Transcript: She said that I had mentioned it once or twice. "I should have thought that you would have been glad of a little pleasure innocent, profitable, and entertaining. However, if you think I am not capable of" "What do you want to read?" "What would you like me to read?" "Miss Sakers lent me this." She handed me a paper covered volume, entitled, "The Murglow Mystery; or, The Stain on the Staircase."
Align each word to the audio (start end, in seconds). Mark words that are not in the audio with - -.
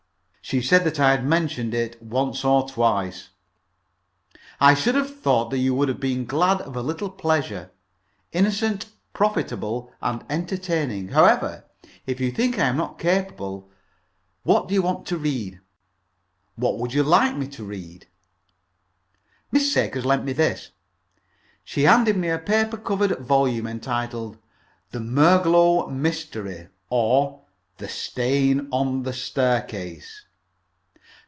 She 0.43 0.61
said 0.61 0.83
that 0.83 0.99
I 0.99 1.11
had 1.11 1.25
mentioned 1.25 1.73
it 1.73 2.01
once 2.03 2.43
or 2.43 2.67
twice. 2.67 3.29
"I 4.59 4.73
should 4.73 4.95
have 4.95 5.15
thought 5.17 5.49
that 5.49 5.59
you 5.59 5.73
would 5.73 5.87
have 5.87 6.01
been 6.01 6.25
glad 6.25 6.59
of 6.59 6.75
a 6.75 6.81
little 6.81 7.09
pleasure 7.09 7.71
innocent, 8.33 8.87
profitable, 9.13 9.93
and 10.01 10.25
entertaining. 10.29 11.09
However, 11.09 11.63
if 12.05 12.19
you 12.19 12.31
think 12.31 12.59
I 12.59 12.65
am 12.65 12.75
not 12.75 12.99
capable 12.99 13.57
of" 13.59 13.63
"What 14.43 14.67
do 14.67 14.73
you 14.73 14.81
want 14.81 15.07
to 15.07 15.17
read?" 15.17 15.61
"What 16.57 16.77
would 16.79 16.93
you 16.93 17.03
like 17.03 17.37
me 17.37 17.47
to 17.47 17.63
read?" 17.63 18.09
"Miss 19.53 19.71
Sakers 19.71 20.03
lent 20.05 20.25
me 20.25 20.33
this." 20.33 20.71
She 21.63 21.83
handed 21.83 22.17
me 22.17 22.27
a 22.27 22.37
paper 22.37 22.75
covered 22.75 23.17
volume, 23.19 23.67
entitled, 23.67 24.37
"The 24.89 24.99
Murglow 24.99 25.87
Mystery; 25.89 26.67
or, 26.89 27.43
The 27.77 27.87
Stain 27.87 28.67
on 28.69 29.03
the 29.03 29.13
Staircase." 29.13 30.25